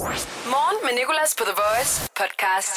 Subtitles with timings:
[0.00, 2.72] Morgen med Nicolas på The Voice podcast.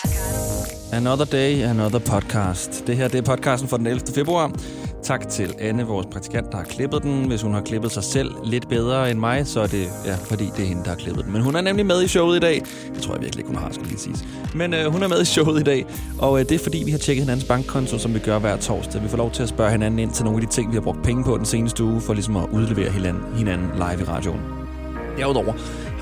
[0.93, 2.88] Another day, another podcast.
[2.88, 4.01] Det her det er podcasten for den 11.
[4.15, 4.51] februar.
[5.03, 7.28] Tak til Anne, vores praktikant, der har klippet den.
[7.28, 10.46] Hvis hun har klippet sig selv lidt bedre end mig, så er det ja, fordi
[10.46, 11.34] det er hende, der har klippet den.
[11.34, 12.62] Men hun er nemlig med i showet i dag.
[12.96, 14.24] Det tror jeg virkelig ikke, hun har, skulle lige siges.
[14.55, 15.86] Men øh, hun er med i showet i dag,
[16.20, 19.04] og øh, det er fordi, vi har tjekket hinandens bankkonto, som vi gør hver torsdag.
[19.04, 20.82] Vi får lov til at spørge hinanden ind til nogle af de ting, vi har
[20.82, 24.42] brugt penge på den seneste uge, for ligesom at udlevere hinanden, hinanden live i radioen.
[25.18, 25.54] Derudover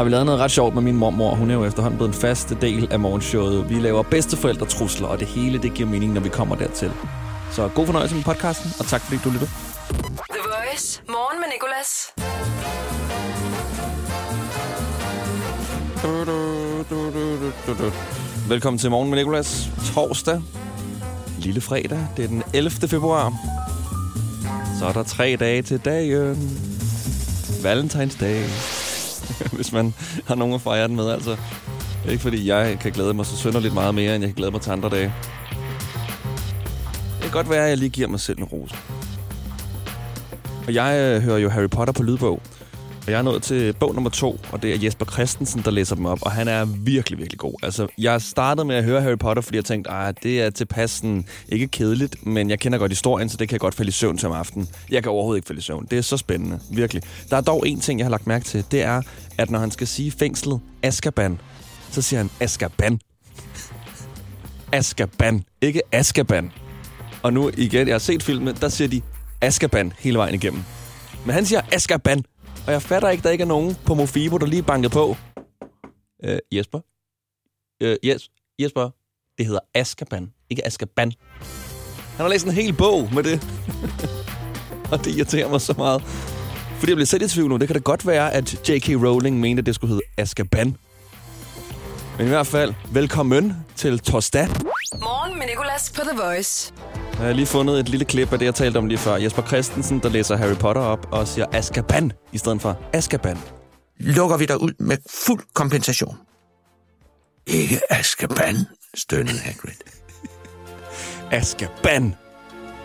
[0.01, 1.35] har vi lavet noget ret sjovt med min mormor.
[1.35, 3.69] Hun er jo efterhånden blevet en fast del af morgenshowet.
[3.69, 6.91] Vi laver bedsteforældretrusler, og det hele det giver mening, når vi kommer dertil.
[7.51, 9.49] Så god fornøjelse med podcasten, og tak fordi du lyttede.
[10.29, 11.01] The Voice.
[11.07, 12.13] Morgen med Nicolas.
[18.49, 19.69] Velkommen til Morgen med Nicolas.
[19.93, 20.41] Torsdag.
[21.39, 22.07] Lille fredag.
[22.17, 22.71] Det er den 11.
[22.71, 23.33] februar.
[24.79, 26.59] Så er der tre dage til dagen.
[27.63, 28.45] Valentinsdag.
[29.61, 29.93] Hvis man
[30.27, 31.29] har nogen at fejre den med, altså.
[31.29, 34.35] Det er ikke fordi, jeg kan glæde mig så synderligt meget mere, end jeg kan
[34.35, 35.13] glæde mig til andre dage.
[37.13, 38.75] Det kan godt være, at jeg lige giver mig selv en rose.
[40.67, 42.41] Og jeg øh, hører jo Harry Potter på lydbog.
[43.05, 45.95] Og jeg er nået til bog nummer to, og det er Jesper Christensen, der læser
[45.95, 46.19] dem op.
[46.21, 47.53] Og han er virkelig, virkelig god.
[47.63, 50.91] Altså, jeg startede med at høre Harry Potter, fordi jeg tænkte, at det er tilpas
[50.91, 53.91] sådan, ikke kedeligt, men jeg kender godt historien, så det kan jeg godt falde i
[53.91, 54.67] søvn til om aftenen.
[54.91, 55.87] Jeg kan overhovedet ikke falde i søvn.
[55.91, 57.03] Det er så spændende, virkelig.
[57.29, 58.65] Der er dog en ting, jeg har lagt mærke til.
[58.71, 59.01] Det er,
[59.37, 61.39] at når han skal sige fængslet Askaban,
[61.91, 62.99] så siger han Askaban.
[64.71, 66.51] Askaban, ikke Askaban.
[67.23, 69.01] Og nu igen, jeg har set filmen, der siger de
[69.41, 70.63] Askaban hele vejen igennem.
[71.25, 72.23] Men han siger Askaban,
[72.67, 75.17] og jeg fatter ikke, der ikke er nogen på Mofibo, der lige bankede på.
[76.23, 76.79] Øh, Jesper?
[77.81, 78.89] Øh, yes, Jesper?
[79.37, 81.13] Det hedder Askaban, ikke Askaban.
[82.17, 83.47] Han har læst en hel bog med det.
[84.91, 86.01] og det irriterer mig så meget.
[86.79, 87.57] Fordi jeg bliver selv i tvivl nu.
[87.57, 88.89] Det kan da godt være, at J.K.
[88.89, 90.77] Rowling mente, at det skulle hedde Askaban.
[92.17, 94.47] Men i hvert fald, velkommen til Torsdag.
[94.99, 96.73] Morgen med Nicolas på The Voice.
[97.21, 99.15] Jeg har lige fundet et lille klip af det, jeg talte om lige før.
[99.15, 103.37] Jesper Christensen, der læser Harry Potter op og siger Azkaban i stedet for Azkaban.
[103.97, 106.17] lukker vi dig ud med fuld kompensation.
[107.47, 108.55] Ikke Azkaban,
[108.95, 109.73] stønnede Hagrid.
[111.39, 112.15] Azkaban,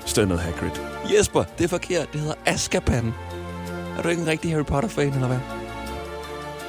[0.06, 0.70] stønnede Hagrid.
[1.14, 2.12] Jesper, det er forkert.
[2.12, 3.14] Det hedder Azkaban.
[3.98, 5.40] Er du ikke en rigtig Harry Potter-fan, eller hvad?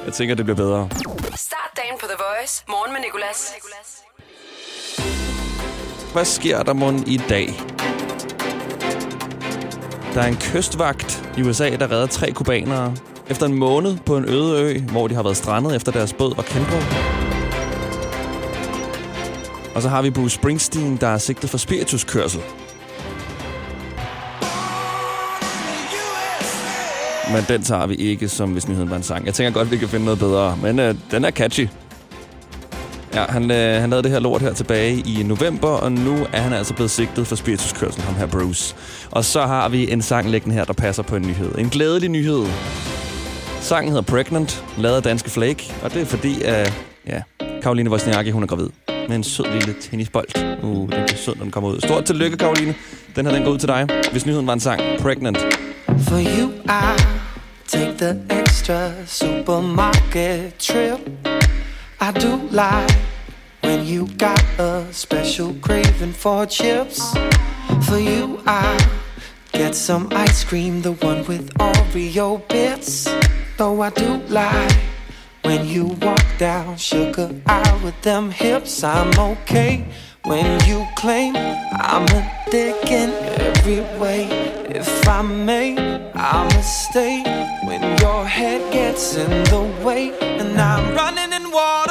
[0.04, 0.88] Jeg tænker, det bliver bedre.
[1.36, 2.64] Start dagen på The Voice.
[2.68, 3.52] Morgen med Nicolas.
[6.18, 7.60] Hvad sker der mon i dag?
[10.14, 12.94] Der er en kystvagt i USA, der redder tre kubanere
[13.30, 16.36] efter en måned på en øde ø, hvor de har været strandet efter deres båd
[16.36, 16.86] var kæmpet.
[19.74, 22.40] Og så har vi Bruce Springsteen, der er sigtet for spirituskørsel.
[27.32, 29.26] Men den tager vi ikke, som hvis nyheden var en sang.
[29.26, 30.58] Jeg tænker godt, vi kan finde noget bedre.
[30.62, 31.68] Men øh, den er catchy.
[33.18, 36.40] Ja, han, øh, han lavede det her lort her tilbage i november, og nu er
[36.40, 38.76] han altså blevet sigtet for spirituskørsel, ham her Bruce.
[39.10, 41.58] Og så har vi en sang liggende her, der passer på en nyhed.
[41.58, 42.46] En glædelig nyhed.
[43.60, 46.72] Sangen hedder Pregnant, lavet af Danske Flake, og det er fordi, at
[47.06, 47.22] ja,
[47.62, 48.68] Karoline Wozniacki, hun er gravid
[49.08, 50.28] med en sød lille tennisbold.
[50.62, 51.80] Uh, den er sød, når den kommer ud.
[51.80, 52.74] Stort tillykke, Karoline.
[53.16, 53.88] Den her, den går ud til dig.
[54.12, 55.38] Hvis nyheden var en sang, Pregnant.
[55.86, 56.98] For you, I
[57.68, 61.10] take the extra supermarket trip.
[62.00, 63.07] I do like
[63.78, 67.14] when you got a special craving for chips.
[67.86, 68.76] For you, I
[69.52, 73.08] get some ice cream, the one with Oreo bits.
[73.56, 74.76] Though I do like
[75.42, 78.82] when you walk down sugar aisle with them hips.
[78.82, 79.84] I'm okay
[80.24, 84.26] when you claim I'm a dick in every way.
[84.68, 85.76] If I may,
[86.14, 87.22] I'ma stay
[87.64, 90.18] when your head gets in the way.
[90.20, 91.87] And I'm running in waterfalls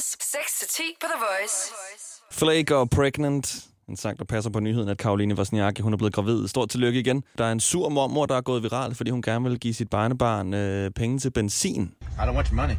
[0.00, 0.16] Nicolas.
[0.20, 1.72] 6-10 på The Voice.
[2.30, 3.64] Flake og Pregnant.
[3.88, 6.48] En sang, der passer på nyheden, at Karoline Wozniacki, hun er blevet gravid.
[6.48, 7.22] Stort tillykke igen.
[7.38, 9.90] Der er en sur mormor, der er gået viral, fordi hun gerne vil give sit
[9.90, 11.82] barnebarn øh, penge til benzin.
[11.82, 12.74] I don't want your money.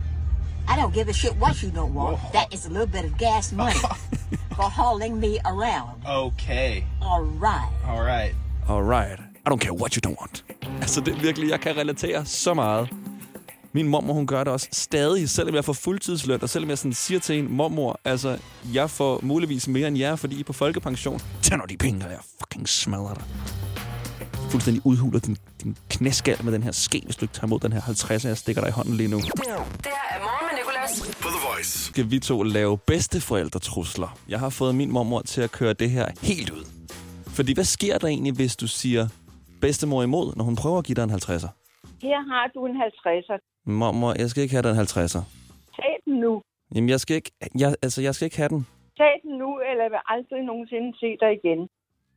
[0.68, 2.20] I don't give a shit what you don't want.
[2.34, 3.82] That is a little bit of gas money
[4.58, 6.08] for hauling me around.
[6.08, 6.84] Okay.
[7.02, 7.72] All right.
[7.88, 8.36] All right.
[8.70, 9.20] Alright.
[9.46, 10.46] I don't care what you don't want.
[10.82, 12.90] Altså, det er virkelig, jeg kan relatere så meget.
[13.74, 16.94] Min mormor, hun gør det også stadig, selvom jeg får fuldtidsløn, og selvom jeg sådan
[16.94, 18.38] siger til en mormor, altså,
[18.74, 21.22] jeg får muligvis mere end jer, fordi I er på folkepension.
[21.42, 23.24] Tag nu de penge, og jeg fucking smadrer dig.
[24.50, 27.74] Fuldstændig udhuler din, din knæskal med den her ske, hvis du ikke tager imod den
[27.74, 29.18] her 50, jeg stikker dig i hånden lige nu.
[29.18, 31.16] Det her er morgen med Nicolas.
[31.22, 31.80] På The Voice.
[31.80, 34.18] Skal vi to lave bedsteforældretrusler?
[34.30, 36.66] Jeg har fået min mormor til at køre det her helt ud.
[37.28, 39.08] Fordi hvad sker der egentlig, hvis du siger
[39.62, 41.61] bedstemor imod, når hun prøver at give dig en 50'er?
[42.02, 43.38] Her har du en 50'er.
[43.66, 45.24] Mormor, jeg skal ikke have den 50'er.
[45.76, 46.42] Tag den nu.
[46.76, 48.68] Jamen, jeg skal ikke, jeg, altså, jeg skal ikke have den.
[48.98, 51.70] Tag den nu, eller jeg vil aldrig nogensinde se dig igen.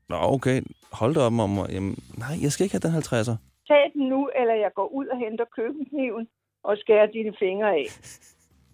[0.09, 0.63] Nå, okay.
[0.93, 1.67] Hold da op, mormor.
[1.73, 3.37] Jamen, nej, jeg skal ikke have den 50'er.
[3.69, 6.29] Tag den nu, eller jeg går ud og henter køkkenkniven
[6.63, 7.87] og skærer dine fingre af.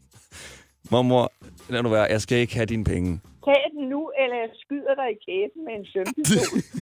[0.92, 1.32] Mormor,
[1.72, 2.06] lad nu være.
[2.14, 3.20] Jeg skal ikke have dine penge.
[3.44, 6.58] Tag den nu, eller jeg skyder dig i kæben med en sømpistol.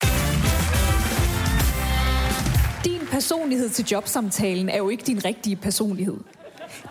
[2.87, 6.17] Din personlighed til jobsamtalen er jo ikke din rigtige personlighed.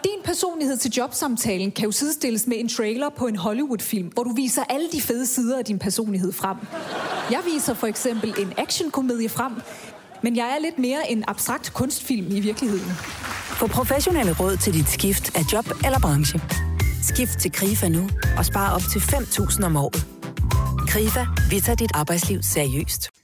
[0.04, 4.32] Din personlighed til jobsamtalen kan jo sidestilles med en trailer på en Hollywood-film, hvor du
[4.34, 6.56] viser alle de fede sider af din personlighed frem.
[7.31, 9.52] Jeg viser for eksempel en actionkomedie frem,
[10.22, 12.92] men jeg er lidt mere en abstrakt kunstfilm i virkeligheden.
[13.58, 16.40] Få professionelle råd til dit skift af job eller branche.
[17.02, 18.08] Skift til KRIFA nu
[18.38, 20.06] og spare op til 5.000 om året.
[20.88, 23.15] KRIFA, vi tager dit arbejdsliv seriøst.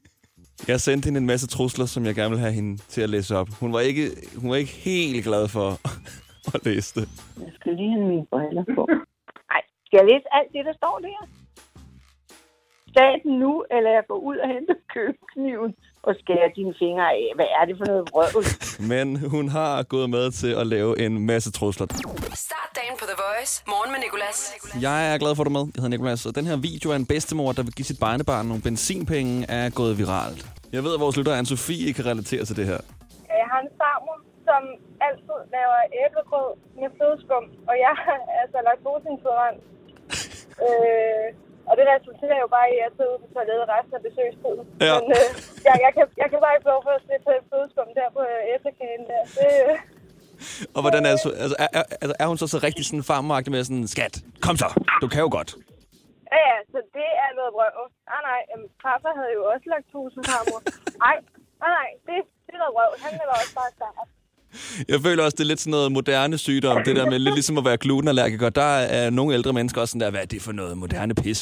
[0.69, 3.37] Jeg sendte hende en masse trusler, som jeg gerne vil have hende til at læse
[3.37, 3.49] op.
[3.61, 4.05] Hun var ikke,
[4.41, 5.69] hun var ikke helt glad for
[6.55, 7.06] at læse det.
[7.41, 8.82] Jeg skal lige have mine briller på.
[9.50, 11.29] Nej, skal jeg læse alt det, der står der?
[12.97, 15.75] Tag den nu, eller jeg går ud og henter køkkenkniven
[16.09, 17.25] og skærer dine fingre af.
[17.39, 18.45] Hvad er det for noget vrøvl?
[18.93, 21.87] Men hun har gået med til at lave en masse trusler.
[22.49, 23.53] Start dagen på The Voice.
[23.73, 24.39] Morgen med Nicolas.
[24.87, 25.67] Jeg er glad for, at du er med.
[25.75, 28.47] Jeg hedder Nicolas, og den her video af en bedstemor, der vil give sit barnebarn
[28.51, 30.41] nogle benzinpenge, er gået viralt.
[30.77, 32.81] Jeg ved, at vores lytter Anne-Sophie kan relatere til det her.
[33.41, 34.17] Jeg har en farmor,
[34.49, 34.63] som
[35.09, 36.51] altid laver æblegrød
[36.81, 39.61] med flødeskum, og jeg er altså laktoseintolerant.
[40.67, 41.27] øh,
[41.69, 44.64] og det resulterer jo bare i, at jeg sidder ude på toilettet resten af besøgstiden.
[44.87, 44.94] Ja.
[45.00, 45.26] Men øh,
[45.69, 48.41] jeg, jeg, kan, jeg kan bare ikke lov for at slippe flødeskum der på øh,
[48.55, 49.23] æblekagen der.
[49.38, 49.76] Det, øh,
[50.76, 53.50] Og hvordan er, så- altså, er, er, altså, er hun så så rigtig sådan farmagtig
[53.55, 54.14] med sådan, skat,
[54.47, 54.69] kom så,
[55.03, 55.50] du kan jo godt.
[56.35, 57.76] ja, ja, så det er noget brøv.
[58.12, 58.41] Nej, nej,
[58.85, 60.61] pappa havde jo også laktosefarmor.
[61.05, 61.17] Nej,
[61.62, 62.15] nej, nej, det,
[62.47, 62.91] det er noget brøv.
[63.05, 64.08] Han er også bare start.
[64.93, 67.59] Jeg føler også, det er lidt sådan noget moderne sygdom, det der med lidt ligesom
[67.61, 68.49] at være glutenallergiker.
[68.63, 71.41] Der er nogle ældre mennesker også sådan der, hvad er det for noget moderne pis?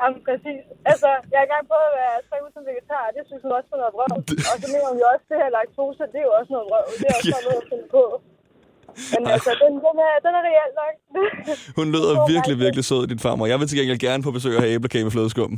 [0.00, 0.62] Jamen, præcis.
[0.90, 3.42] Altså, jeg er i gang på at være tre uger som vegetar, og det synes
[3.46, 4.10] hun også er noget vrøv.
[4.50, 6.66] Og så mener hun jo også, at det her laktose, det er jo også noget
[6.70, 6.84] vrøv.
[7.00, 8.04] Det er også bare noget at finde på.
[9.14, 10.94] Men altså, den, den, er, den er reelt nok.
[11.78, 13.46] Hun lyder virkelig, virkelig sød, din farmor.
[13.52, 15.50] Jeg vil til gengæld gerne på besøg og have æblekage med flødeskum.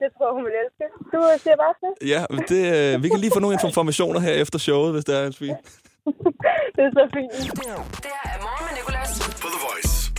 [0.00, 0.84] det tror hun vil elske.
[1.12, 1.90] Du siger bare til.
[2.14, 2.20] Ja,
[2.52, 5.54] det, øh, vi kan lige få nogle informationer her efter showet, hvis det er, Anne-Sophie.
[6.76, 7.32] Det er så fint.
[7.52, 9.10] Det her er morgen med Nicolas.
[9.42, 10.12] På The Voice.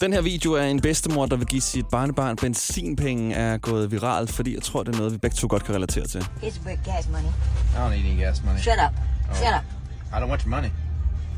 [0.00, 4.32] Den her video af en bedstemor, der vil give sit barnebarn benzinpenge, er gået viralt,
[4.32, 6.18] fordi jeg tror, det er noget, vi begge to godt kan relatere til.
[6.18, 7.28] It's for gas money.
[7.28, 8.58] I don't need any gas money.
[8.60, 8.94] Shut up.
[9.36, 9.64] Shut up.
[10.12, 10.70] I don't want your money.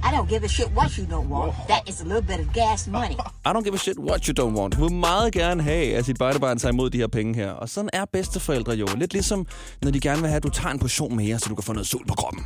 [0.02, 1.52] I don't give a shit what you don't want.
[1.68, 3.14] That is a little bit of gas money.
[3.48, 4.74] I don't give a shit what you don't want.
[4.74, 7.50] Hun vil meget gerne have, at sit barnebarn tager imod de her penge her.
[7.50, 8.86] Og sådan er bedsteforældre jo.
[8.96, 9.46] Lidt ligesom,
[9.82, 11.72] når de gerne vil have, at du tager en portion mere, så du kan få
[11.72, 12.44] noget sol på kroppen.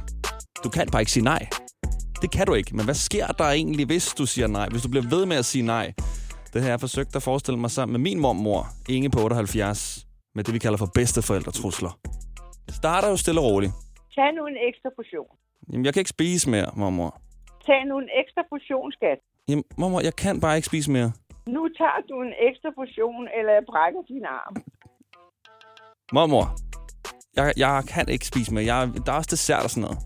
[0.65, 1.49] Du kan bare ikke sige nej.
[2.23, 2.77] Det kan du ikke.
[2.77, 4.69] Men hvad sker der egentlig, hvis du siger nej?
[4.69, 5.93] Hvis du bliver ved med at sige nej?
[6.53, 10.45] Det har jeg forsøgt at forestille mig sammen med min mormor, Inge på 78, med
[10.45, 11.99] det, vi kalder for bedsteforældretrusler.
[12.67, 13.73] Det starter jo stille og roligt.
[14.15, 15.27] Tag nu en ekstra portion.
[15.73, 17.21] Jamen, jeg kan ikke spise mere, mormor.
[17.67, 19.19] Tag nu en ekstra portion, skat.
[19.49, 21.13] Jamen, mormor, jeg kan bare ikke spise mere.
[21.47, 24.57] Nu tager du en ekstra portion, eller jeg brækker din arm.
[26.13, 26.47] Mormor,
[27.37, 28.65] jeg, jeg kan ikke spise mere.
[28.75, 29.99] Jeg, der er også dessert og sådan noget.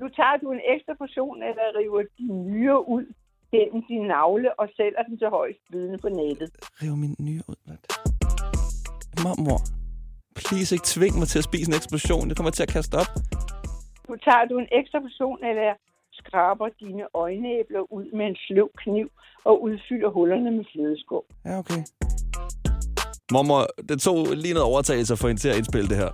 [0.00, 3.06] Nu tager du en ekstra portion, eller river din nyre ud
[3.52, 6.50] gennem din navle og sælger den til højst bydende på nettet.
[6.82, 7.58] Riv min nye ud.
[7.66, 7.78] Hvad?
[9.24, 9.60] Mormor,
[10.40, 12.28] please ikke tving mig til at spise en eksplosion.
[12.28, 13.10] Det kommer til at kaste op.
[14.08, 15.70] Nu tager du en ekstra portion, eller
[16.20, 19.08] skraber dine øjenæbler ud med en sløv kniv
[19.44, 21.24] og udfylder hullerne med flødeskum.
[21.46, 21.82] Ja, okay.
[23.32, 26.12] Mormor, det tog lige noget overtagelse få hende til at indspille det her.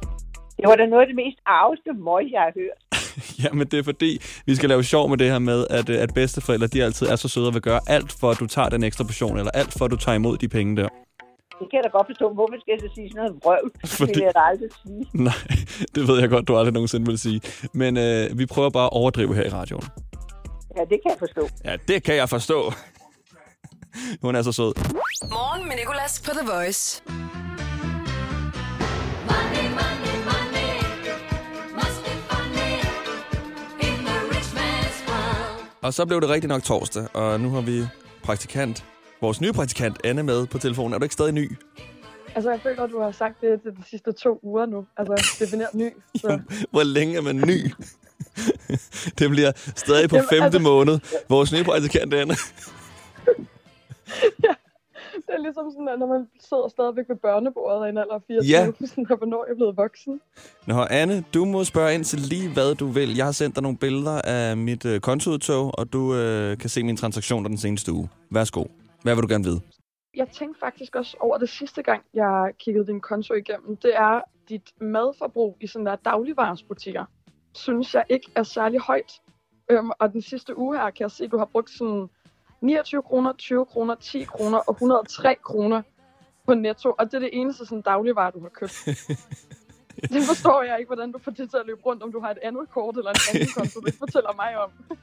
[0.58, 2.80] Det var da noget af det mest arveste møg, jeg har hørt.
[3.44, 6.14] Jamen, det er fordi, vi skal lave sjov med det her med, at, øh, at
[6.14, 8.82] bedsteforældre, de altid er så søde og vil gøre alt for, at du tager den
[8.82, 10.88] ekstra portion, eller alt for, at du tager imod de penge der.
[11.60, 12.34] Det kan jeg da godt forstå.
[12.34, 13.70] Hvorfor skal jeg så sige sådan noget vrøvl?
[13.82, 15.06] Det Fordi- vil jeg da aldrig sige.
[15.28, 15.34] Nej,
[15.94, 17.40] det ved jeg godt, du aldrig nogensinde vil sige.
[17.72, 19.84] Men øh, vi prøver bare at overdrive her i radioen.
[20.76, 21.48] Ja, det kan jeg forstå.
[21.64, 22.72] Ja, det kan jeg forstå.
[24.22, 24.72] Hun er så sød.
[25.30, 27.02] Morgen med Nicolas på The Voice.
[35.86, 37.82] Og så blev det rigtig nok torsdag, og nu har vi
[38.22, 38.84] praktikant,
[39.20, 40.94] vores nye praktikant Anne med på telefonen.
[40.94, 41.56] Er du ikke stadig ny?
[42.34, 44.86] Altså, jeg føler, at du har sagt det til de sidste to uger nu.
[44.96, 45.90] Altså, defineret ny.
[46.20, 46.40] Så.
[46.70, 47.72] Hvor længe er man ny?
[49.18, 50.98] det bliver stadig på Jamen, femte altså- måned.
[51.28, 52.36] Vores nye praktikant Anne.
[55.26, 58.22] Det er ligesom sådan, at når man sidder stadigvæk ved børnebordet i en alder af
[58.26, 58.72] 24, Ja.
[58.86, 60.20] sådan, hvornår er jeg blevet voksen.
[60.66, 63.16] Nå, Anne, du må spørge ind til lige, hvad du vil.
[63.16, 66.84] Jeg har sendt dig nogle billeder af mit øh, kontoudtog, og du øh, kan se
[66.84, 68.08] mine transaktioner den seneste uge.
[68.30, 68.64] Værsgo.
[69.02, 69.60] Hvad vil du gerne vide?
[70.16, 73.76] Jeg tænkte faktisk også over det sidste gang, jeg kiggede din konto igennem.
[73.76, 77.04] Det er dit madforbrug i sådan der dagligvarersbutikker.
[77.54, 79.12] Synes jeg ikke er særlig højt.
[79.70, 82.08] Øhm, og den sidste uge her kan jeg se, at du har brugt sådan
[82.66, 85.82] 29 kroner, 20 kroner, 10 kroner og 103 kroner
[86.46, 86.94] på netto.
[86.98, 88.72] Og det er det eneste sådan dagligvare, du har købt.
[90.14, 92.30] det forstår jeg ikke, hvordan du får det til at løbe rundt, om du har
[92.30, 93.80] et andet kort eller en anden konto.
[93.80, 94.70] Det fortæller mig om.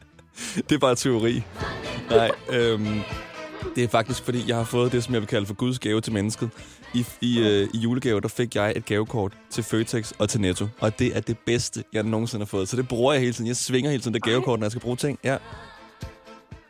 [0.56, 1.44] Det er bare teori.
[2.10, 3.00] Nej, øhm,
[3.76, 6.02] det er faktisk, fordi jeg har fået det, som jeg vil kalde for Guds gave
[6.02, 6.50] til mennesket.
[6.94, 10.68] I, i, øh, i julegave, der fik jeg et gavekort til Føtex og til Netto.
[10.80, 12.70] Og det er det bedste, jeg nogensinde har fået.
[12.70, 13.48] Så det bruger jeg hele tiden.
[13.48, 15.20] Jeg svinger hele tiden det gavekort, når jeg skal bruge ting.
[15.24, 15.38] Ja.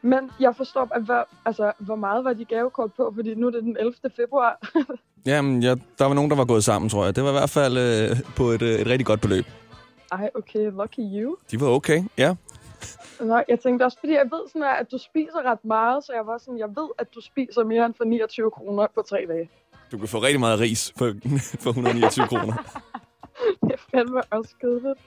[0.05, 3.51] Men jeg forstår, at hvad, altså, hvor meget var de gavekort på, fordi nu er
[3.51, 3.93] det den 11.
[4.15, 4.59] februar.
[5.25, 7.15] Jamen, ja, der var nogen, der var gået sammen, tror jeg.
[7.15, 9.45] Det var i hvert fald øh, på et, øh, et rigtig godt beløb.
[10.11, 11.35] Ej, okay, lucky you.
[11.51, 12.35] De var okay, ja.
[13.19, 16.27] Nå, jeg tænkte også, fordi jeg ved sådan, at du spiser ret meget, så jeg
[16.27, 19.49] var sådan, jeg ved, at du spiser mere end for 29 kroner på tre dage.
[19.91, 21.13] Du kan få rigtig meget ris for,
[21.63, 22.53] for 129 kroner.
[23.95, 24.99] Fandme også kedeligt.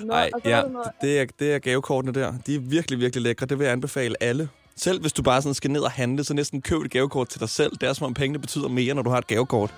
[0.00, 2.32] Nej, og ja, noget, det er, det er gavekortene der.
[2.46, 3.46] De er virkelig, virkelig lækre.
[3.46, 4.48] Det vil jeg anbefale alle.
[4.76, 7.40] Selv hvis du bare sådan skal ned og handle, så næsten køb et gavekort til
[7.40, 7.72] dig selv.
[7.72, 9.74] Det er som om pengene betyder mere, når du har et gavekort.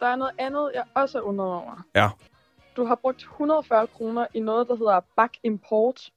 [0.00, 1.84] der er noget andet, jeg også er undret over.
[1.94, 2.08] Ja.
[2.76, 6.10] Du har brugt 140 kroner i noget, der hedder Bak Import,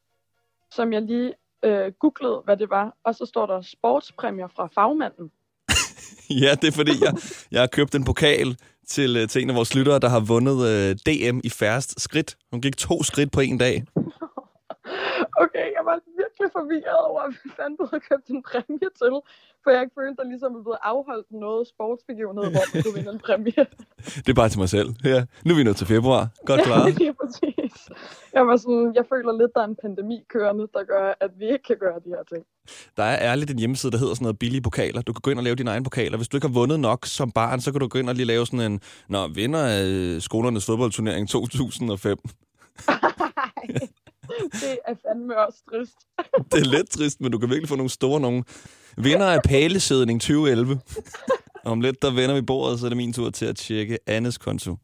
[0.71, 1.33] som jeg lige
[1.63, 2.93] øh, googlede, hvad det var.
[3.03, 5.31] Og så står der sportspræmier fra fagmanden.
[6.29, 7.13] Ja, det er fordi, jeg,
[7.51, 8.57] jeg har købt en pokal
[8.87, 12.37] til, øh, til en af vores lyttere, der har vundet øh, DM i færrest skridt.
[12.51, 13.83] Hun gik to skridt på en dag.
[15.43, 15.67] Okay,
[16.37, 19.13] virkelig forvirret over, hvad fanden du havde købt en præmie til.
[19.63, 23.21] For jeg følte, der ligesom er blevet afholdt noget sportsbegivenhed, hvor man kunne vinde en
[23.27, 23.63] præmie.
[24.23, 24.89] Det er bare til mig selv.
[25.11, 25.19] Ja.
[25.45, 26.23] Nu er vi nået til februar.
[26.49, 26.87] Godt klaret.
[27.07, 27.75] ja, præcis.
[28.37, 31.45] Jeg var sådan, jeg føler lidt, der er en pandemi kørende, der gør, at vi
[31.53, 32.43] ikke kan gøre de her ting.
[32.97, 35.01] Der er ærligt en hjemmeside, der hedder sådan noget billige pokaler.
[35.01, 36.17] Du kan gå ind og lave dine egne pokaler.
[36.17, 38.25] Hvis du ikke har vundet nok som barn, så kan du gå ind og lige
[38.25, 42.17] lave sådan en, Nå, vinder af skolernes fodboldturnering 2005.
[44.61, 45.97] Det er fandme også trist.
[46.51, 48.43] Det er lidt trist, men du kan virkelig få nogle store nogle.
[48.97, 50.79] Vinder af pælesædning 2011.
[51.65, 54.37] Om lidt, der vender vi bordet, så er det min tur til at tjekke Annes
[54.37, 54.77] konto.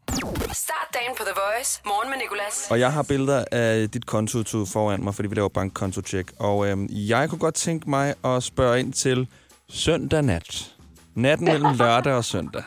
[0.53, 1.81] Start dagen på The Voice.
[1.86, 2.67] Morgen med Nicolas.
[2.72, 6.33] Og jeg har billeder af dit konto foran mig, fordi vi laver bankkonto-check.
[6.39, 9.27] Og øhm, jeg kunne godt tænke mig at spørge ind til
[9.69, 10.75] søndag nat.
[11.15, 12.63] Natten mellem lørdag og søndag.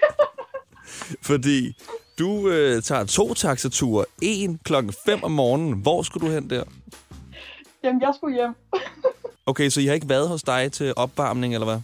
[1.28, 1.76] fordi
[2.18, 4.04] du øh, tager to taxature.
[4.22, 5.72] En klokken 5 om morgenen.
[5.72, 6.64] Hvor skulle du hen der?
[7.82, 8.54] Jamen, jeg skulle hjem.
[9.46, 11.80] Okay, så I har ikke været hos dig til opvarmning, eller hvad?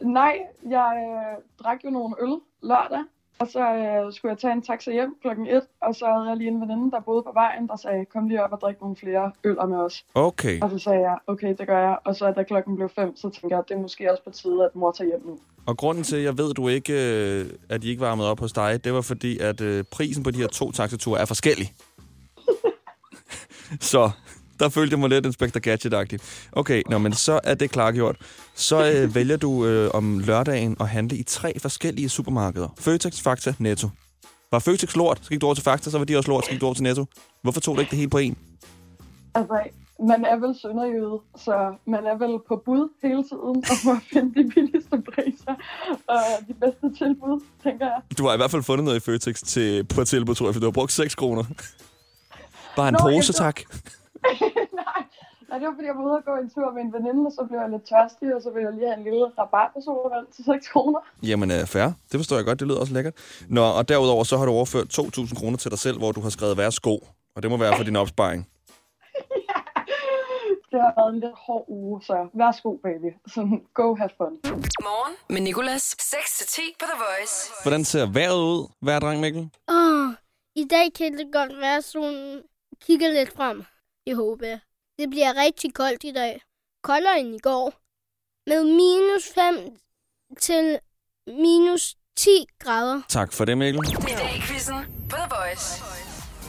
[0.00, 0.38] Nej,
[0.70, 3.04] jeg øh, drak jo nogle øl lørdag,
[3.40, 6.36] og så øh, skulle jeg tage en taxa hjem klokken 1, og så havde jeg
[6.36, 8.96] lige en veninde, der boede på vejen, der sagde, kom lige op og drik nogle
[8.96, 10.04] flere øl med os.
[10.14, 10.60] Okay.
[10.62, 11.98] Og så sagde jeg, okay, det gør jeg.
[12.04, 14.64] Og så da klokken blev 5, så tænkte jeg, det er måske også på tide,
[14.64, 15.38] at mor tager hjem nu.
[15.66, 18.52] Og grunden til, at jeg ved, du ikke, øh, at de ikke varmede op hos
[18.52, 21.72] dig, det var fordi, at øh, prisen på de her to taxaturer er forskellig.
[23.92, 24.10] så
[24.60, 26.18] der følte jeg mig lidt Inspector Gadget-agtig.
[26.52, 28.16] Okay, nå, men så er det klargjort.
[28.54, 32.68] Så øh, vælger du øh, om lørdagen at handle i tre forskellige supermarkeder.
[32.78, 33.88] Føtex, Fakta, Netto.
[34.52, 36.50] Var Føtex lort, så gik du over til Fakta, så var de også lort, så
[36.50, 37.06] gik du over til Netto.
[37.42, 38.36] Hvorfor tog du ikke det hele på en?
[39.34, 39.58] Altså,
[40.06, 44.42] man er vel sønderjyde, så man er vel på bud hele tiden, og må finde
[44.42, 45.54] de billigste priser
[46.08, 48.00] og de bedste tilbud, tænker jeg.
[48.18, 50.60] Du har i hvert fald fundet noget i Føtex til, på tilbud, tror jeg, for
[50.60, 51.44] du har brugt 6 kroner.
[52.76, 53.60] Bare en Nå, pose, tak.
[54.82, 55.00] nej,
[55.48, 57.32] nej, det var fordi, jeg var ude og gå en tur med en veninde, og
[57.36, 60.44] så blev jeg lidt tørstig, og så ville jeg lige have en lille rabarbersodavand til
[60.44, 61.00] 6 kroner.
[61.30, 61.88] Jamen, øh, fair.
[62.10, 62.60] Det forstår jeg godt.
[62.60, 63.14] Det lyder også lækkert.
[63.48, 66.30] Nå, og derudover så har du overført 2.000 kroner til dig selv, hvor du har
[66.30, 66.94] skrevet værsgo.
[67.34, 68.40] Og det må være for din opsparing.
[70.72, 73.10] Det har været en lidt hård uge, så værsgo, baby.
[73.34, 74.32] Sådan, go have fun.
[74.88, 75.84] Morgen med Nicolas.
[76.00, 77.36] 6-10 på The Voice.
[77.64, 79.50] Hvordan ser vejret ud, hver dreng, Mikkel?
[79.68, 80.08] Åh,
[80.54, 82.42] i dag kan det godt være sådan,
[82.86, 83.64] kigger lidt frem.
[84.08, 84.58] Det håber jeg.
[84.98, 86.40] Det bliver rigtig koldt i dag.
[86.82, 87.72] Koldere end i går.
[88.46, 89.78] Med minus 5
[90.40, 90.78] til
[91.26, 93.00] minus 10 grader.
[93.08, 93.80] Tak for det, Mikkel.
[93.88, 94.74] I dag quizzen
[95.10, 95.82] på The Voice.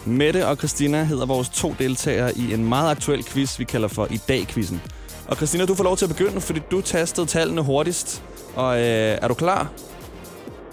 [0.05, 4.07] Mette og Christina hedder vores to deltagere i en meget aktuel quiz, vi kalder for
[4.11, 4.81] I dag-quizzen.
[5.27, 8.23] Og Christina, du får lov til at begynde, fordi du tastede tallene hurtigst.
[8.55, 9.71] Og øh, er du klar?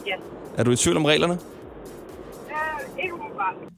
[0.06, 0.14] Ja.
[0.56, 1.38] Er du i tvivl om reglerne?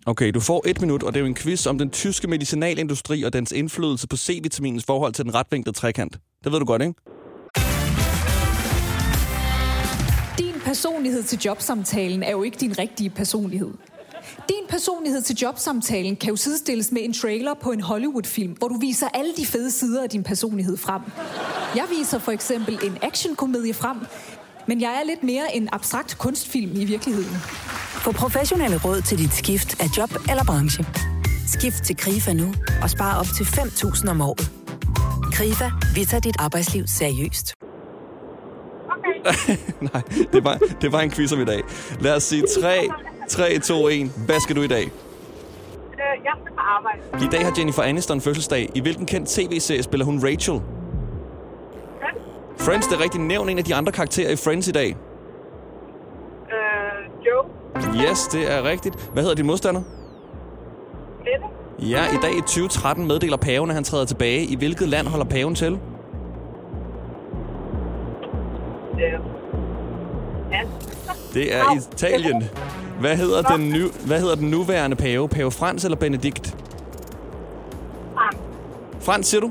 [0.06, 3.22] Okay, du får et minut, og det er jo en quiz om den tyske medicinalindustri
[3.22, 6.16] og dens indflydelse på C-vitaminens forhold til den retvinklede trekant.
[6.44, 6.94] Det ved du godt, ikke?
[10.38, 13.70] Din personlighed til jobsamtalen er jo ikke din rigtige personlighed.
[14.48, 18.78] Din personlighed til jobsamtalen kan jo sidestilles med en trailer på en Hollywood-film, hvor du
[18.78, 21.02] viser alle de fede sider af din personlighed frem.
[21.76, 23.96] Jeg viser for eksempel en actionkomedie frem,
[24.66, 27.37] men jeg er lidt mere en abstrakt kunstfilm i virkeligheden.
[28.08, 30.84] Få professionelle råd til dit skift af job eller branche.
[31.46, 34.50] Skift til KRIFA nu og spare op til 5.000 om året.
[35.32, 37.54] KRIFA, vi tager dit arbejdsliv seriøst.
[39.92, 41.62] Nej, det var, det var en quiz om i dag.
[42.00, 42.88] Lad os sige 3,
[43.28, 44.10] 3, 2, 1.
[44.26, 44.82] Hvad skal du i dag?
[44.82, 44.90] Øh,
[46.24, 47.26] jeg skal på arbejde.
[47.26, 48.68] I dag har Jennifer Aniston fødselsdag.
[48.74, 50.60] I hvilken kendt tv-serie spiller hun Rachel?
[52.58, 54.96] Friends, det er rigtig nævn en af de andre karakterer i Friends i dag.
[58.11, 59.11] Yes, det er rigtigt.
[59.12, 59.80] Hvad hedder din modstander?
[61.18, 61.88] Mette.
[61.90, 64.44] Ja, i dag i 2013 meddeler paven, at han træder tilbage.
[64.44, 65.73] I hvilket land holder paven til?
[68.94, 69.00] Øh,
[70.52, 70.61] ja.
[71.35, 71.62] Det er
[71.94, 72.44] Italien.
[73.00, 75.28] Hvad hedder, den nu, hvad hedder den nuværende pave?
[75.28, 76.56] Pave Frans eller Benedikt?
[78.14, 78.37] Frans.
[79.00, 79.50] Frans, siger du?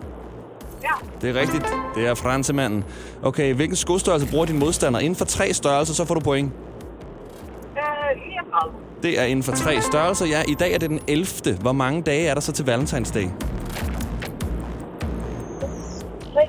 [0.83, 0.89] Ja.
[1.21, 1.65] Det er rigtigt.
[1.95, 2.83] Det er fransemanden.
[3.23, 4.99] Okay, hvilken skostørrelse bruger din modstander?
[4.99, 6.51] Inden for tre størrelser, så får du point.
[8.97, 9.03] 39.
[9.03, 10.25] Det er inden for tre størrelser.
[10.25, 11.57] Ja, i dag er det den 11.
[11.61, 13.31] Hvor mange dage er der så til Valentinsdag?
[16.33, 16.41] Tre.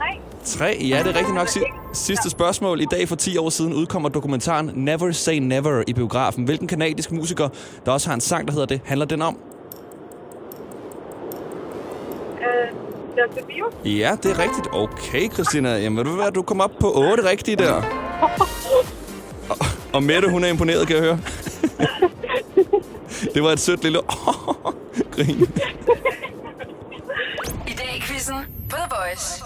[0.44, 0.76] Tre?
[0.80, 1.48] Ja, det er rigtigt nok.
[1.48, 1.60] Si-
[1.92, 2.80] sidste spørgsmål.
[2.80, 6.44] I dag for 10 år siden udkommer dokumentaren Never Say Never i biografen.
[6.44, 7.48] Hvilken kanadisk musiker,
[7.86, 9.38] der også har en sang, der hedder det, handler den om?
[12.40, 12.74] Øh.
[13.84, 14.68] Ja, det er rigtigt.
[14.72, 15.76] Okay, Christina.
[15.78, 16.32] Jamen, du hvad?
[16.32, 17.72] Du kom op på 8 rigtige der.
[19.48, 19.56] Og,
[19.92, 21.18] og Mette, hun er imponeret, kan jeg høre.
[23.34, 23.98] det var et sødt lille
[25.14, 25.40] grin.
[27.66, 28.34] I dag i quizzen
[28.70, 29.44] på The Voice.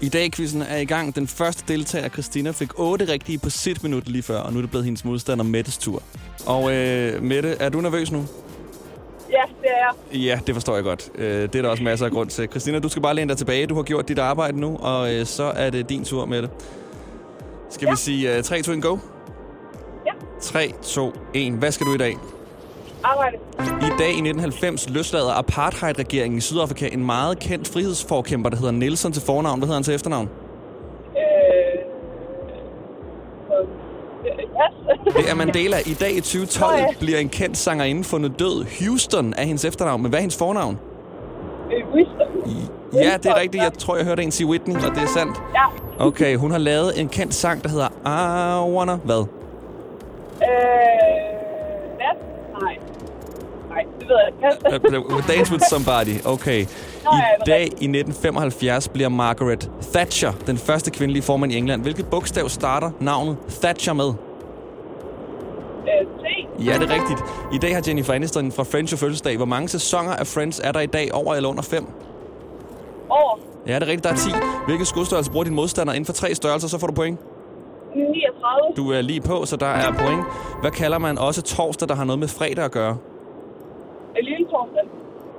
[0.00, 1.14] I dag quizzen er i gang.
[1.14, 4.62] Den første deltager, Christina, fik 8 rigtige på sit minut lige før, og nu er
[4.62, 6.02] det blevet hendes modstander Mettes tur.
[6.46, 8.26] Og øh, Mette, er du nervøs nu?
[9.30, 10.20] Ja, det er jeg.
[10.20, 11.10] Ja, det forstår jeg godt.
[11.14, 12.48] Øh, det er der også masser af grund til.
[12.48, 13.66] Christina, du skal bare læne dig tilbage.
[13.66, 16.48] Du har gjort dit arbejde nu, og øh, så er det din tur, Mette.
[17.70, 17.90] Skal ja.
[17.90, 18.96] vi sige uh, 3, 2, 1, go?
[20.42, 20.58] Ja.
[20.58, 21.52] 3, 2, 1.
[21.52, 22.16] Hvad skal du i dag?
[23.04, 23.36] Arbejde.
[23.60, 29.12] I dag i 1990 løslader apartheid-regeringen i Sydafrika en meget kendt frihedsforkæmper, der hedder Nelson
[29.12, 29.58] til fornavn.
[29.58, 30.28] Hvad hedder han til efternavn?
[31.16, 31.22] Øh,
[34.26, 35.16] yes.
[35.16, 35.76] Det er Mandela.
[35.86, 36.86] I dag i 2012 Nå ja.
[37.00, 38.64] bliver en kendt sangerinde fundet død.
[38.80, 40.78] Houston er hendes efternavn, men hvad er hendes fornavn?
[41.72, 42.28] Øh, Wisdom.
[42.94, 43.64] Ja, det er rigtigt.
[43.64, 45.42] Jeg tror, jeg hørte en sige Whitney, og det er sandt.
[45.54, 46.06] Ja.
[46.06, 48.94] Okay, hun har lavet en kendt sang, der hedder I Wanna...
[48.94, 49.41] Hvad?
[50.42, 50.48] Øh,
[51.98, 52.16] nat?
[52.60, 52.76] Nej.
[53.68, 54.38] Nej, det ved jeg ikke.
[55.14, 56.24] Uh, Dance with Somebody.
[56.24, 56.62] Okay.
[56.62, 56.66] I
[57.46, 61.82] dag i 1975 bliver Margaret Thatcher den første kvindelige formand i England.
[61.82, 64.08] Hvilket bogstav starter navnet Thatcher med?
[64.08, 64.14] Øh.
[66.66, 67.20] Ja, det er rigtigt.
[67.52, 69.36] I dag har Jennifer Aniston fra Friends jo fødselsdag.
[69.36, 71.14] Hvor mange sæsoner af Friends er der i dag?
[71.14, 71.86] Over eller under fem?
[73.10, 73.38] Over.
[73.66, 74.04] Ja, det er rigtigt.
[74.04, 74.30] Der er 10.
[74.66, 76.68] Hvilke skudstørrelse bruger din modstander inden for tre størrelser?
[76.68, 77.20] Så får du point.
[77.94, 78.76] 39.
[78.76, 80.24] Du er lige på, så der er point.
[80.60, 82.96] Hvad kalder man også torsdag, der har noget med fredag at gøre?
[84.18, 84.82] Øh, Lille torsdag.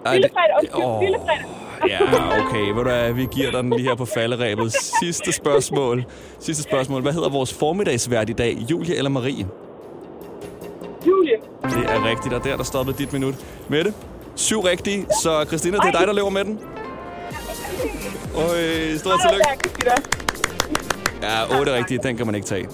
[0.05, 0.83] Ej, Lille fredag, undskyld.
[0.85, 1.01] Åh.
[1.01, 1.45] Lille fredag.
[1.89, 1.99] Ja,
[2.45, 2.67] okay.
[2.67, 4.73] Ved du hvad, vi giver dig den lige her på falderæbet.
[4.73, 6.05] Sidste spørgsmål.
[6.39, 7.01] Sidste spørgsmål.
[7.01, 8.57] Hvad hedder vores formiddagsvært i dag?
[8.71, 9.47] Julie eller Marie?
[11.07, 11.35] Julie.
[11.63, 13.35] Det er rigtigt, og der der stoppede dit minut.
[13.69, 13.93] Mette,
[14.35, 16.59] syv rigtige, så Christina, det er dig, der lever med den.
[18.35, 20.22] Øj, stort tillykke.
[21.23, 22.67] Ja, otte rigtige, den kan man ikke tage.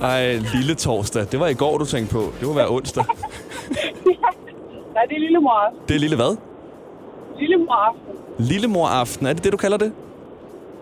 [0.00, 1.26] Ej, lille torsdag.
[1.32, 2.22] Det var i går, du tænkte på.
[2.40, 3.04] Det må være onsdag.
[4.94, 5.80] Nej, det er lille mor aften.
[5.88, 6.36] Det er lille hvad?
[7.38, 8.14] Lille mor aften.
[8.38, 9.26] Lillemor aften.
[9.26, 9.92] Er det det, du kalder det?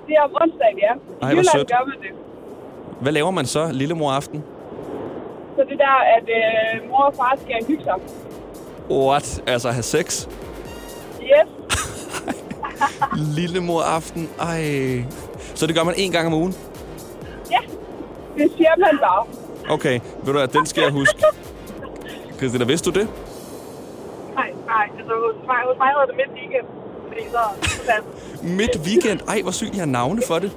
[0.06, 1.30] Det er om onsdagen, ja.
[1.30, 1.68] I hvor sødt.
[1.68, 2.10] gør man det.
[3.00, 4.44] Hvad laver man så, lillemor aften?
[5.56, 7.94] Så det der, at øh, mor og far skal hygge sig.
[8.90, 9.42] What?
[9.46, 10.28] Altså have sex?
[11.22, 11.48] Yes.
[13.36, 14.30] Lillemor aften.
[14.40, 15.04] Ej.
[15.56, 16.54] Så det gør man en gang om ugen?
[17.50, 17.58] Ja,
[18.38, 19.24] det siger man bare.
[19.74, 21.22] Okay, ved du hvad, den skal jeg huske.
[22.38, 23.08] Christina, vidste du det?
[24.34, 24.84] Nej, nej.
[24.98, 25.46] Altså, hos
[25.78, 26.66] mig, hedder det midt weekend.
[27.32, 27.92] Så...
[28.60, 29.20] Midt weekend.
[29.28, 30.50] Ej, hvor sygt, jeg har navne for det.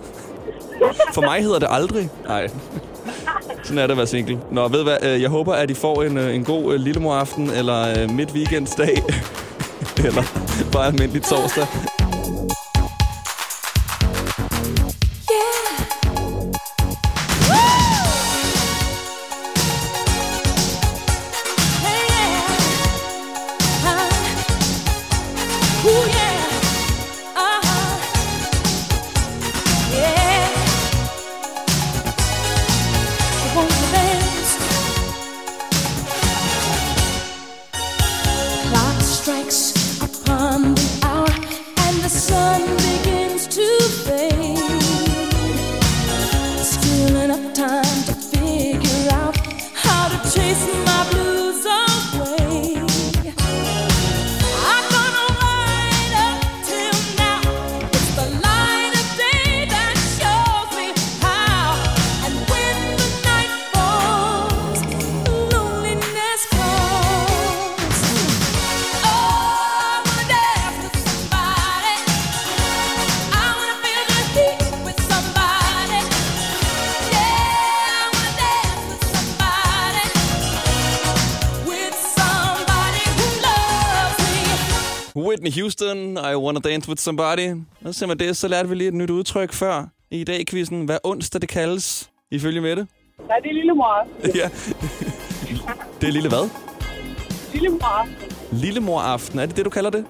[1.13, 2.09] For mig hedder det aldrig.
[2.27, 2.47] Nej.
[3.63, 4.39] Sådan er det at være single.
[4.51, 4.97] Nå, ved hvad?
[5.03, 9.03] øh, Jeg håber, at I får en, øh, en god øh, lillemoraften, eller midt weekendsdag,
[10.07, 10.23] eller
[10.71, 11.67] bare almindelig torsdag.
[85.49, 87.55] Whitney Houston, I Wanna Dance With Somebody.
[87.85, 90.85] Og så med det, så lærte vi lige et nyt udtryk før i dag quizzen.
[90.85, 92.87] Hvad onsdag det kaldes, ifølge Mette.
[93.27, 94.07] Nej, det er lille mor.
[94.41, 94.49] ja.
[96.01, 96.49] Det er lille hvad?
[97.53, 98.07] Lille mor.
[98.51, 99.39] Lillemor aften.
[99.39, 100.05] Er det det, du kalder det?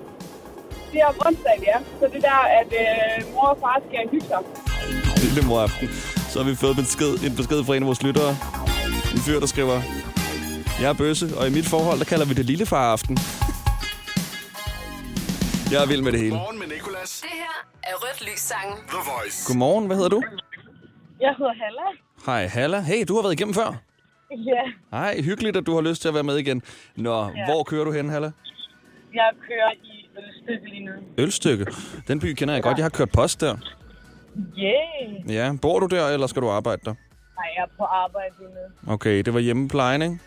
[0.91, 1.77] Det er om onsdagen, ja.
[1.99, 4.39] Så det er der, at øh, mor og far skal hygge sig.
[5.23, 5.87] Lillemor aften.
[6.29, 8.29] Så har vi fået en besked, en besked fra en af vores lyttere.
[9.13, 9.81] En fyr, der skriver,
[10.81, 13.17] jeg er bøsse, og i mit forhold, der kalder vi det lillefar aften.
[15.71, 16.35] Jeg er vild med det hele.
[16.35, 17.21] Morgen med Nicolas.
[17.21, 18.77] Det her er Rødt Lys Sangen.
[18.87, 19.47] The Voice.
[19.47, 20.23] Godmorgen, hvad hedder du?
[21.21, 21.87] Jeg hedder Halla.
[22.25, 22.79] Hej, Halla.
[22.81, 23.73] Hey, du har været igennem før.
[24.31, 24.63] Ja,
[24.97, 26.61] Hej, hyggeligt, at du har lyst til at være med igen.
[26.95, 27.27] Nå, ja.
[27.35, 27.45] Ja.
[27.45, 28.31] hvor kører du hen, Halla?
[29.13, 30.91] jeg kører i Ølstykke lige nu.
[31.17, 31.65] Ølstykke.
[32.07, 32.77] Den by kender jeg godt.
[32.77, 33.57] Jeg har kørt post der.
[34.57, 35.33] Yeah.
[35.35, 36.93] Ja, bor du der, eller skal du arbejde der?
[36.93, 38.49] Nej, jeg er på arbejde lige
[38.87, 38.93] nu.
[38.93, 40.19] Okay, det var hjemmeplejen, ikke?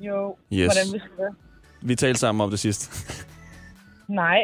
[0.00, 0.64] Jo, Yes.
[0.66, 1.34] hvordan vidste du det?
[1.82, 2.92] Vi talte sammen om det sidst.
[4.08, 4.38] Nej.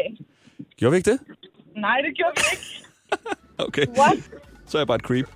[0.77, 1.21] Gjorde vi ikke det?
[1.77, 2.65] Nej, det gjorde vi ikke.
[3.59, 3.87] Okay.
[3.99, 4.19] What?
[4.67, 5.27] Så er jeg bare et creep.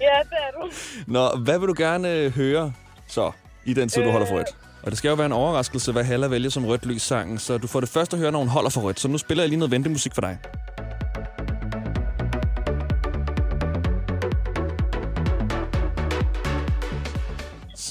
[0.00, 0.70] Ja, det er du.
[1.06, 2.72] Nå, hvad vil du gerne øh, høre
[3.08, 3.30] så,
[3.64, 4.12] i den tid, du Øh.
[4.12, 4.48] holder for rødt?
[4.82, 7.58] Og det skal jo være en overraskelse, hvad Halla vælger som rødt lys sangen, så
[7.58, 9.00] du får det først at høre, når hun holder for rødt.
[9.00, 10.38] Så nu spiller jeg lige noget ventemusik for dig.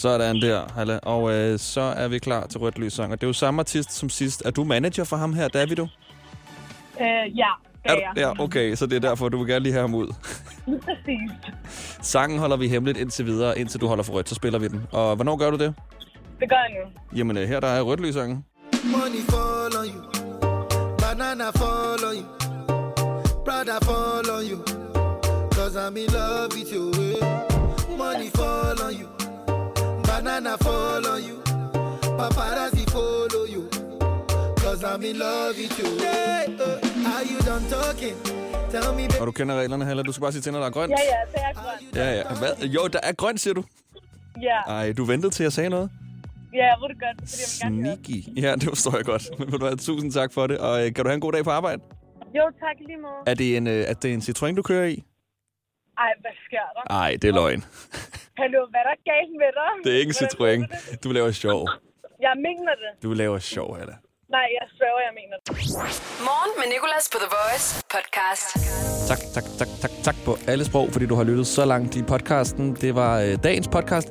[0.05, 0.99] Sådan der, Halla.
[1.03, 3.11] Og øh, så er vi klar til rødt lys sang.
[3.11, 4.41] Og det er jo samme artist som sidst.
[4.45, 5.83] Er du manager for ham her, Davido?
[7.01, 7.47] Øh, ja,
[7.83, 8.01] det Er er du?
[8.01, 8.11] jeg.
[8.17, 10.07] Ja, okay, så det er derfor, du vil gerne lige have ham ud.
[10.65, 11.31] Præcis.
[12.01, 14.83] Sangen holder vi hemmeligt indtil videre, indtil du holder for rødt, så spiller vi den.
[14.91, 15.73] Og hvornår gør du det?
[16.39, 17.17] Det gør jeg nu.
[17.17, 18.45] Jamen, øh, her der er rødt lys sangen.
[18.83, 20.01] Money fall on you.
[20.97, 22.25] Banana fall on you.
[23.45, 24.59] Brother fall on you.
[25.51, 26.89] Cause I'm in love with you.
[26.89, 27.97] eh.
[27.97, 29.07] Money fall on you.
[30.25, 31.37] Banana fall on you.
[32.19, 33.63] Paparazzi follow you.
[34.63, 35.89] Cause I'm in love with you.
[35.99, 38.15] Hey, uh, are you done talking?
[38.71, 40.03] Tell me, Og du kender reglerne, Halla.
[40.03, 40.91] Du skal bare sige til, når der er grønt.
[40.91, 41.95] Ja, ja, det er grønt.
[41.95, 42.23] Ja, ja.
[42.39, 42.67] Hvad?
[42.67, 43.63] Jo, der er grønt, siger du?
[44.41, 45.89] Ja, Ej, du ventede til, at jeg sagde noget?
[46.53, 47.97] ja jeg ved det godt, fordi jeg vil gerne høre.
[48.05, 48.43] Sneaky.
[48.43, 49.23] Ja, det forstår jeg godt.
[49.39, 50.57] Men ved du hvad, tusind tak for det.
[50.57, 51.81] Og øh, kan du have en god dag på arbejde?
[52.37, 53.13] Jo, tak lige måde.
[53.27, 55.03] Er det en, øh, er det en Citroën, du kører i?
[56.03, 56.83] Ej, hvad sker der?
[56.97, 57.61] Nej, det er løgn.
[58.41, 59.71] Hallo, hvad er der galt med dig?
[59.85, 60.61] Det er ikke en Citroën.
[61.03, 61.61] du laver sjov.
[62.27, 62.91] Jeg mener det.
[63.03, 63.95] Du laver sjov, Halla.
[64.35, 65.51] Nej, jeg sværger, jeg mener det.
[66.29, 68.47] Morgen med Nicolas på The Voice podcast.
[69.09, 72.03] Tak, tak, tak, tak, tak på alle sprog, fordi du har lyttet så langt i
[72.13, 72.75] podcasten.
[72.75, 74.07] Det var øh, dagens podcast.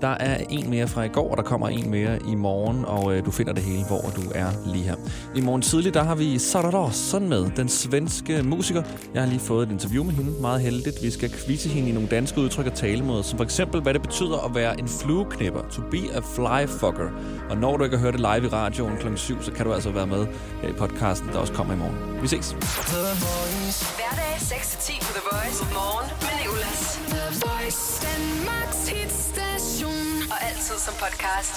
[0.00, 3.16] Der er en mere fra i går, og der kommer en mere i morgen, og
[3.16, 4.94] øh, du finder det hele, hvor du er lige her.
[5.34, 8.82] I morgen tidlig, der har vi Sara sådan med, den svenske musiker.
[9.14, 11.02] Jeg har lige fået et interview med hende, meget heldigt.
[11.02, 14.02] Vi skal quizze hende i nogle danske udtryk og talemåder, som for eksempel, hvad det
[14.02, 17.08] betyder at være en flueknipper, to be a flyfucker.
[17.50, 19.16] Og når du ikke har hørt det live i radioen kl.
[19.16, 20.26] 7, så kan du altså være med
[20.62, 22.22] her i podcasten, der også kommer i morgen.
[22.22, 22.50] Vi ses.
[23.96, 25.64] Hverdag 6-10 på The Voice.
[25.74, 27.05] Morgen med Nicolas.
[27.44, 28.00] Voice.
[28.02, 30.06] Danmarks hitstation.
[30.30, 31.54] Og altid som podcast.